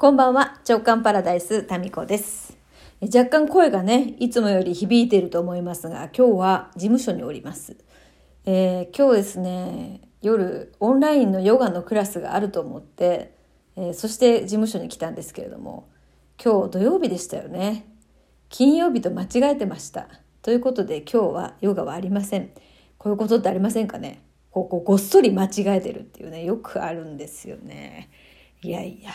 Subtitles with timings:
[0.00, 2.56] こんばんは、直感パラダイス、タミコです。
[3.00, 7.76] 若干声がね、いつもより響いていると思いますが、今日は事務所におります。
[8.46, 13.34] えー今日ですね、夜、オンラインのヨガのクラスがあると思って、
[13.74, 15.88] えーそして事務所に来たんですけれども、
[16.40, 17.84] 今日土曜日でしたよね。
[18.50, 20.06] 金曜日と間違えてました。
[20.42, 22.50] ということで今日はヨガはありません。
[22.98, 24.22] こういうことってありませんかね？
[24.52, 28.10] こうこうごっそり間違えてるっていうね、よくあるんですよね。
[28.62, 29.10] いやいや。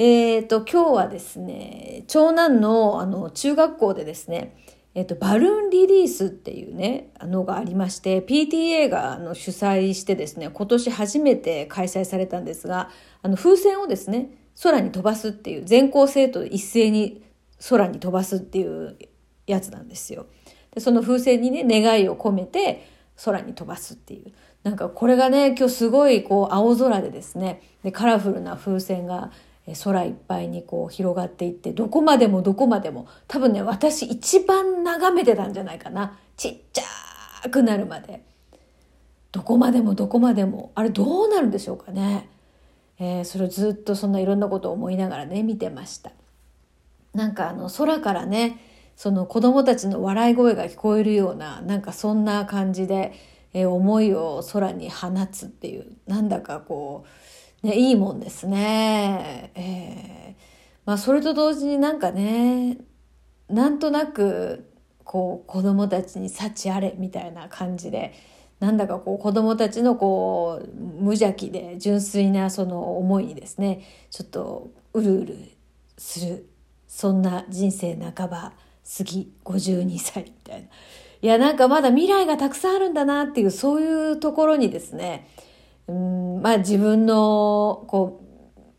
[0.00, 4.56] えっ、と、今日はですね、長男のあの中学校でですね、
[4.94, 12.90] えっ、と、バルーンリリースっていうね、のがありまして、PTA があの主催してですね、今年初めて開催されたんですが、
[13.22, 14.30] あの風船をですね、
[14.62, 17.24] 空に飛ばすっていう、全校生徒一斉に
[17.68, 18.96] 空に飛ばすっていう
[19.48, 20.26] やつなんですよ。
[20.70, 22.86] で、その風船にね、願いを込めて
[23.24, 24.30] 空に飛ばすっていう。
[24.62, 29.32] なんかこれがね、今日すごいこう青空でですね、で、カラフルな風船が
[29.74, 36.18] 空いっぱいにこう広がっていって、どこまでもどこまでも、多分ね、私一番眺めてたんじゃないかな。
[36.36, 38.24] ちっちゃくなるまで。
[39.32, 40.72] どこまでもどこまでも。
[40.74, 42.28] あれどうなるんでしょうかね。
[42.98, 46.10] えーそれをずっとそんないろんなことを思いながらね、見てました。
[47.14, 48.58] なんかあの空からね、
[48.96, 53.12] その子供たちの笑い声が聞こえるような、なんかそんな感じで、
[53.52, 57.08] えー思いを空に放つっていう、なんだかこう、
[57.62, 59.50] ね、いいもんですね。
[59.54, 60.18] えー
[60.88, 62.78] まあそれと同時になんかね、
[63.50, 64.72] なんとなく、
[65.04, 68.14] こう子供たちに幸あれみたいな感じで、
[68.58, 75.36] なんだかこう子供たちのこう無邪気で純粋なその思いにですね、ちょっとうるうる
[75.98, 76.48] する、
[76.86, 78.54] そんな人生半ば
[78.98, 80.68] 過ぎ52歳みたいな。
[81.20, 85.28] いやなんかまだ未来がたくさんあるんだなっていうそういうところにですね、
[85.88, 88.20] うんまあ自分のこ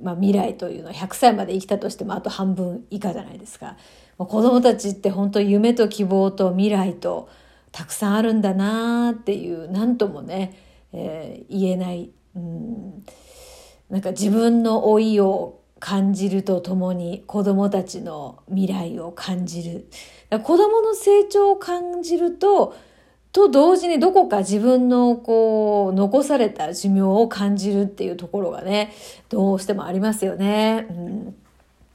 [0.00, 3.76] う、まあ、未来というのは100歳まで生きたとしてもあと半分以下じゃないですか。
[4.18, 7.28] まあ子供たちって本当夢と希望と未来と
[7.72, 10.58] たくさんあるんだなっていう何ともね、
[10.92, 13.04] えー言えない、うん、
[13.90, 19.88] なんか自分の老いを感じるとともに子供たちの未来を感じる。
[20.42, 22.74] 子供の成長を感じると
[23.36, 28.94] と同時にどこか自分のこう残された寿命を感じるっていうところがね
[29.28, 30.86] どうしてもありますよね。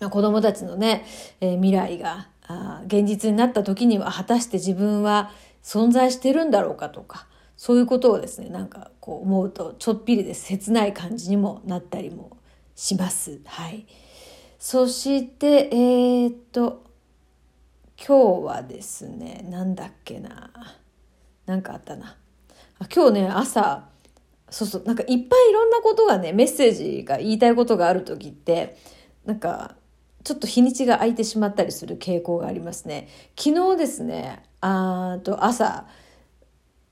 [0.00, 1.04] うん、子供たちのね、
[1.40, 5.32] えー未来があ現実になった時には果たして自分は
[5.64, 12.36] 存在してるんだろうかとかそういうことをですねなんかこう思うとちょっぴりで切ない感じにもなったりも
[12.76, 13.40] します。
[13.44, 13.86] はい、
[14.60, 16.84] そしてえーっと
[18.06, 20.50] 今日はですねなんだっけな
[21.46, 22.16] なんかあったな。
[22.78, 23.88] あ今日ね、朝、
[24.50, 28.76] そうそう、なんかいっぱいいろんなことがね、メッセージが言いたいことがある時って、
[29.24, 29.76] なんか、
[30.22, 33.08] ちょっと日にちが空いてしまったりする傾向がありますね。
[33.38, 35.86] 昨日ですね、あと朝、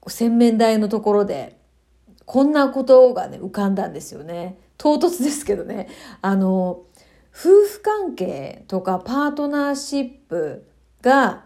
[0.07, 1.59] 洗面台のところで、
[2.27, 4.59] こんなことがね、浮かんだんですよね。
[4.77, 5.89] 唐突ですけどね。
[6.21, 6.83] あの、
[7.35, 10.69] 夫婦関係とかパートナーシップ
[11.01, 11.45] が、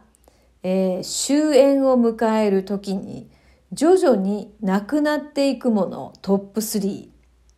[0.68, 3.30] えー終焉を迎える時に
[3.72, 7.08] 徐々になくなっていくものトップ3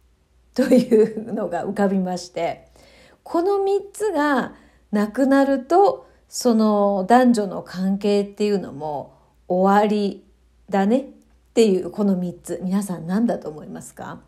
[0.55, 2.69] というのが浮かびまして
[3.23, 4.57] この3つが
[4.93, 9.15] なくなるとその男女の関係っていうのも
[9.49, 10.27] 終わり
[10.69, 10.99] だね。
[10.99, 11.05] っ
[11.55, 12.61] ていうこの3つ。
[12.63, 14.21] 皆さん何だと思いますか、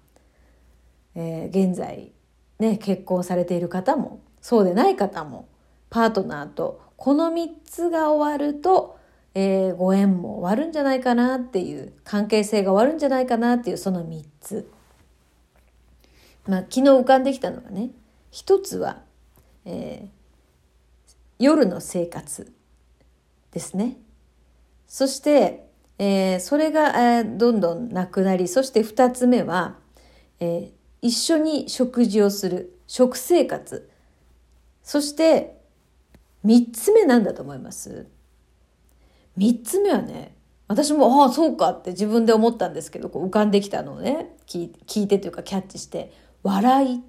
[1.15, 2.13] えー現在
[2.59, 5.49] ね結婚されている方もそうでない方も
[5.91, 8.99] パートナーとこの3つが終わると、
[9.35, 14.71] えーご縁も終わるんじゃないかなっていう関係性が終わるんじゃないかなっていうその3つ。
[16.47, 17.91] まあ、昨日浮かんできたのがね
[18.31, 19.03] 一つは、
[19.65, 20.21] えー
[21.39, 22.53] 夜の生活
[23.53, 23.97] ですね。
[24.87, 29.79] そして、えーそれが、えーどんどんなくなりそして2つ目は、
[30.39, 33.89] えー一緒に食事をする食生活
[34.83, 35.60] そして
[36.45, 38.07] 3つ目なんだと思います。
[39.39, 40.35] 3つ目はね
[40.69, 44.71] 私もああそうかって自分で思ったんですけどこう浮かんできたのをね聞
[45.03, 47.03] いてというかキャッチして笑い。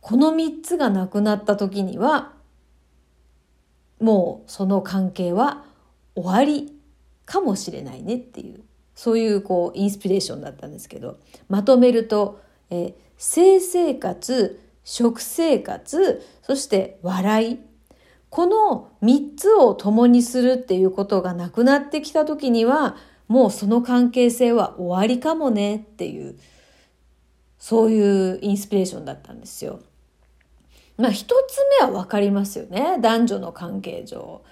[0.00, 2.32] この3つがなくなった時には
[4.00, 5.64] もうその関係は
[6.14, 6.72] 終わり
[7.24, 8.60] かもしれないねっていう
[8.94, 11.18] そういうこうインスピレーションだったんですけど
[11.48, 12.40] まとめると、
[12.70, 17.58] えー性生活食生活そして笑い
[18.30, 22.96] この3つを共にするっていうことがなくなってきた時には
[23.26, 26.38] もうその関係性は終わりかもねっていう
[27.58, 29.80] そういうインスピレーションだったんですよ。
[30.96, 32.98] まあ一つ目はわかりますよね。
[33.00, 34.42] 男女の関係上。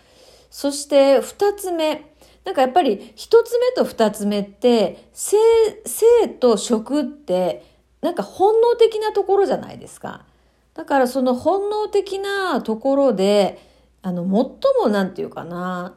[0.51, 2.13] そして二つ目。
[2.45, 5.37] なんかやっぱり一つ目と二つ目って、性、
[5.87, 7.74] 性と食って
[8.05, 10.27] なんか本能的なところじゃないですか。
[10.75, 13.59] だからその本能的なところで、
[14.03, 15.95] あの、最もなんていうかな、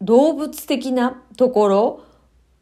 [0.00, 2.04] 動物的なところ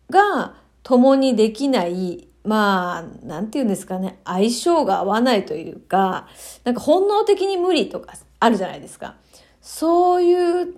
[0.08, 6.26] が共にできない、まあ、なんていうんですかね、相性が合わないというか、
[6.64, 9.16] なんか本能的に無理とかあるじゃないですか。
[9.60, 10.74] そういう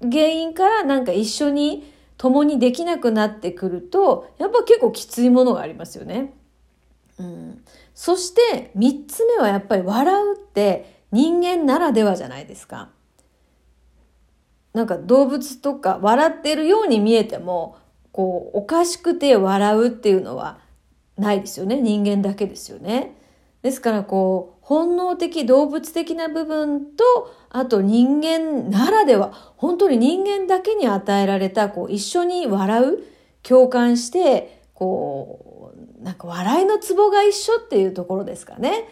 [0.00, 6.34] 原因からなんか一緒に共にできなくなってくると、やっぱ結構きついものがありますよね。
[7.22, 7.64] うん。
[7.94, 12.90] そして三つ目はやっぱり笑うって人間ならではじゃないですか。
[14.72, 17.76] なんか動物とか笑ってるように見えても、
[18.10, 20.58] こう、おかしくて笑うっていうのは
[21.16, 21.80] ないですよね。
[21.80, 23.16] 人間だけですよね。
[23.60, 27.04] ですからこう、本能的動物的な部分と、
[27.50, 32.98] あと人間ならでは、本当に人間だけに与えられた、こう、一緒に笑う、
[33.42, 35.51] 共感して、こう、
[36.02, 38.88] なんか笑いのツボが一緒っていうところですかね。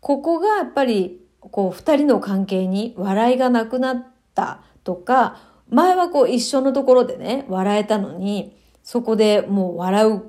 [0.00, 5.38] ここがやっぱり、こう、二人の関係に笑いがなくなったとか、
[5.68, 10.22] 前はこう一緒のところでね、笑えたのに、そこでもう笑う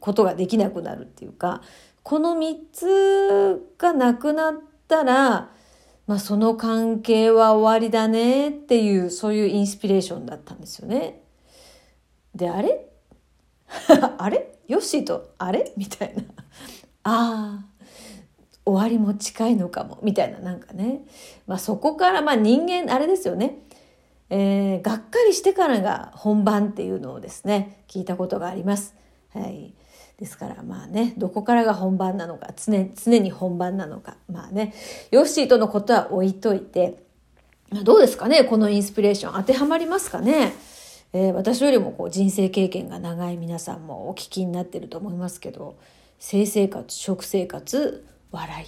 [0.00, 1.62] ことができなくなるっていうか、
[2.02, 4.54] この三つがなくなっ
[4.88, 5.50] たら、
[6.06, 11.22] まあその関係は終わりだねっていう、そういうインスピレーションだったんですよね。
[12.34, 12.88] で、あれ？
[14.18, 14.58] あれ？
[14.72, 15.72] ヨッシーとあれ？
[15.76, 16.22] みたいな。
[17.04, 17.64] ああ、
[18.64, 19.98] 終わりも近いのかも。
[20.02, 21.02] みたいな、なんかね。
[21.46, 23.58] まあそこから、まあ人間、あれですよね。
[24.30, 28.94] えー、がっかりしてからが本番っていうのをですね、聞いたことがあります。
[29.34, 29.74] はい。
[30.18, 34.16] ですからまあね、どこからが本番なのか、常常に本番なのか。
[34.30, 34.72] まあね、
[35.10, 37.02] ヨッシーとのことは置いといて、
[37.84, 40.54] どうですかねこのインスピレーション当てはまりますかね？
[41.14, 45.76] えー、私よりもこう人生経験が長い皆さんもお聞きになってると思いますけど、
[46.18, 48.66] 性生活、食生活、笑い。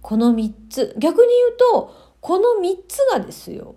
[0.00, 0.94] この3つ。
[0.98, 3.74] 逆に言うと、この3つがですよ。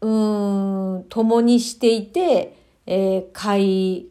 [0.00, 4.06] うーん、共にしていて、えー、快、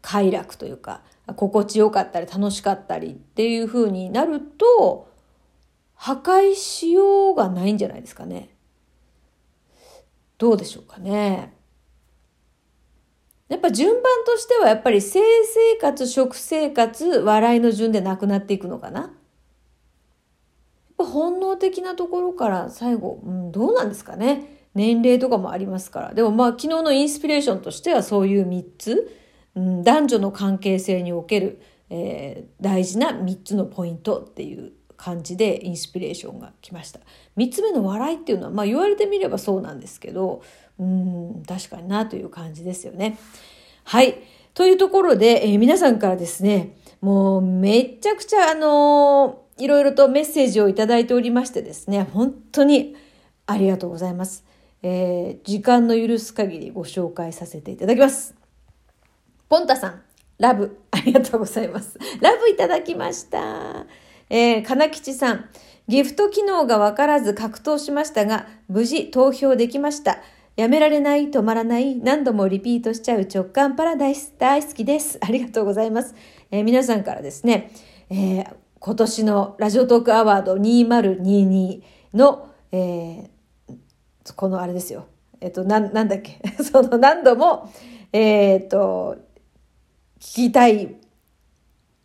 [0.00, 1.02] 快楽というか、
[1.36, 5.08] 心地よかったり楽しかったりっていう風になると、
[5.94, 8.50] 破壊しようがないんじゃないですかね。
[10.38, 11.54] どうでしょうかね。
[13.48, 19.00] やっぱ順番としてはやっぱり性生活、食生活、笑いの順でなくなっていくのかな？
[19.00, 19.10] やっ
[20.96, 24.66] ぱ本能的なところから最後、うん、どうなんですかね？
[24.74, 26.14] 年齢とかもありますから。
[26.14, 29.12] でもまあ昨日のインスピレーションとしてはそういう3つ、
[29.54, 31.60] うん、男女の関係性における、
[31.90, 37.00] えー、大事な3つのポイントっていう感じでインスピレーションが来ました。
[37.36, 40.42] 3つ目の笑いっていうのは、まあ言われてみればそうなんですけど、
[40.78, 43.18] うん、確かになという感じですよね。
[43.84, 44.18] はい。
[44.54, 52.96] というところで、えー、皆さんからですね、もうめちゃくちゃあのー、いろいろとメッセージをいただいておりましてですね、本当に
[53.46, 54.44] ありがとうございます。
[54.82, 58.34] えー、時間の許す限りご紹介させていただきます。
[59.48, 60.02] ポンタさん、
[60.38, 61.98] ラブ、ありがとうございます。
[62.20, 63.86] ラブいただきました。
[64.30, 65.48] えー、金吉さん、
[65.86, 70.18] ギフト機能がわからず格闘しましたが、無事投票できました。
[70.56, 75.18] やめられない、止まらない、何度もリピートしちゃう直感パラダイス、大好きです。
[75.20, 76.14] ありがとうございます。
[76.52, 77.72] えー、皆さんからですね、
[78.08, 81.82] えー、今年のラジオトークアワード2022
[82.14, 85.06] の、えー、このあれですよ。
[85.40, 86.38] えっと、な、なんだっけ？
[86.62, 87.68] その何度も、
[88.12, 89.16] え、っと、
[90.20, 90.94] 聞きたい、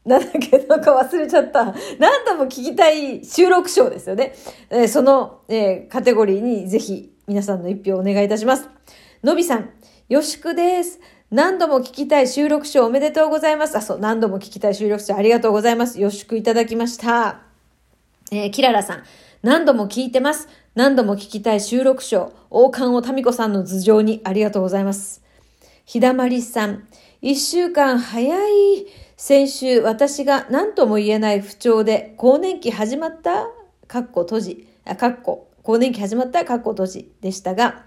[0.06, 1.66] なんだっけ、なんか忘れちゃった。
[2.00, 4.34] 何度も聞きたい収録賞ですよね。
[4.72, 8.68] えー、その、えー、カテゴリーにぜひ皆さんの一票をお願いいたします。
[9.24, 9.70] のびさん、
[10.10, 11.00] よしくです。
[11.30, 13.78] 何度も聞きたい収録賞おめでとうございます。
[13.78, 16.02] あ、そう、何度も聞きたい収録賞ありがとうございます。
[16.02, 17.42] よしくいただきました。
[18.32, 19.04] えー、キララさん、
[19.44, 20.48] 何度も聞いてます。
[20.74, 25.22] 何度も聞きたい収録賞、王冠を民子さんの頭上にありがとうございます。
[25.86, 26.88] ひだまりさん、
[27.22, 28.88] 一週間早い。
[29.18, 33.50] 先週、私が何とも言えない不調で、更年期始まった？
[33.88, 37.86] かっこ閉じ、あ、かっこ、更年期始まったかっこ閉じでしたが、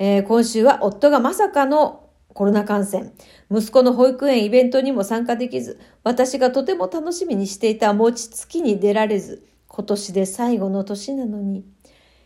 [0.00, 3.12] えー、今週は夫がまさかのコロナ感染。
[3.48, 11.64] 息子の保育園イベントにも参加できず、私がとても楽しみにしていた餅つきに出られず、今年で最後の年なのに。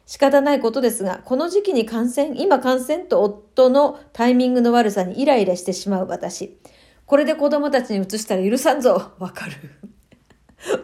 [0.06, 6.58] 仕方ないことですが、この時期に感染、今感染と夫のタイミングの悪さにイライラしてしまう私。
[7.04, 9.12] これで子供たちに移したら許さんぞ。
[9.18, 9.52] わかる。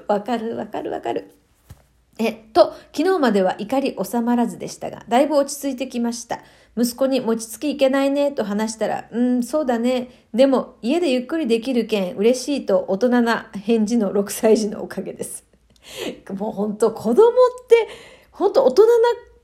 [0.07, 1.42] わかるわかるわかる。
[2.25, 6.41] えっと、昨日までは怒り収まらずでしたが、だいぶ落ち着いてきました。
[6.77, 10.27] 息子に餅つきいけないねと話したら、うん、そうだね。
[10.33, 15.45] でも家でゆっくりできるけん嬉しいと大人な返事の6歳児のおかげです。
[16.39, 17.33] もう本当子供っ
[17.69, 17.89] て
[18.31, 18.91] 本当大人な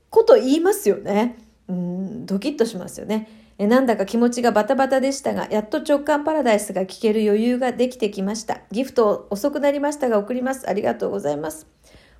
[0.09, 1.37] こと言いますよね。
[1.67, 3.27] うん、ドキッとしますよね。
[3.59, 8.61] えなんだか気持ちがバタバタでしたが、やっと直感パラダイスが聞ける余裕ができてきました。
[8.71, 10.67] ギフト遅くなりましたが送ります。
[10.69, 11.67] ありがとうございます。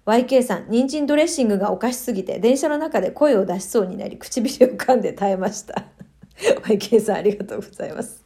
[0.09, 5.85] YK さん、人参ドレッシングがおかしすぎて、電車の中で声を出しそうになり、唇を噛んで耐えました。
[6.65, 8.25] YK さん、ありがとうございます。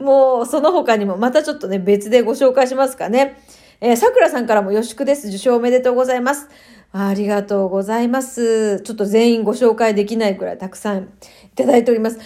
[0.00, 3.38] もう、その他にも、またちょっとね、別でご紹介しますかね。
[3.80, 5.28] えー、桜さんからも予祝です。
[5.28, 6.48] 受賞おめでとうございます。
[6.92, 8.80] ありがとうございます。
[8.80, 11.06] ちょっと全員ご紹介できないくらいたくさんい
[11.54, 12.18] ただいております。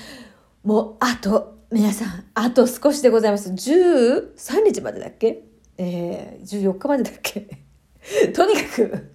[0.63, 3.51] もう、あと、皆さん、あと少しでございます。
[3.51, 5.43] 13日までだっけ？
[5.79, 7.68] えー、14日までだっけ？
[8.35, 9.11] とにかく、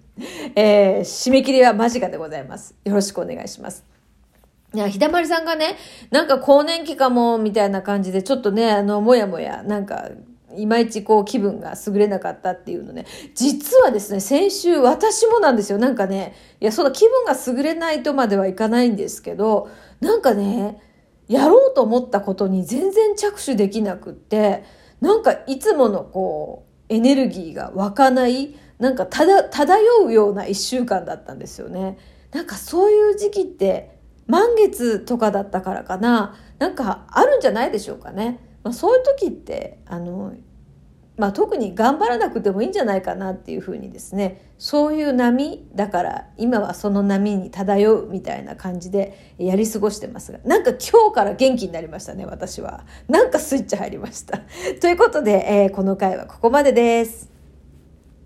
[0.54, 2.74] えー、締め切りは間近でございます。
[2.84, 3.84] よろしくお願いします。
[4.74, 5.76] いや、ひだまりさんがね、
[6.10, 10.10] なんか更年期かも、みたいな感じで、ちょっとね、あの、もやもや、なんか、
[10.56, 15.78] いまいちこう気分が優れなかったっていうのね、実はですね、先週私もなんですよ。
[15.78, 19.68] なんかね、いや、その気分が優れないとまではいかないんですけど、
[20.00, 20.80] なんかね、
[21.28, 24.64] やろうと思ったことに全然着手できなくって、
[25.00, 31.98] なんかいつものこう、エネルギーが湧かない、なんかただ漂うような一週間だったんですよね。
[32.32, 36.36] なんかそういう時期って満月とかだったからかな。
[36.58, 38.40] なんかあるんじゃないでしょうかね。
[38.62, 40.34] まあ、そういう時ってあの、
[41.16, 54.40] まあ、特に頑張らなくてもいいんじゃないかなっていうふうにですねそういう波だから今はその波に漂うみたいな感じでやり過ごしてますがなんか今日から元気になりましたね私はなんかスイッチ入りました
[54.80, 57.33] ということで、えー、この回はここまでです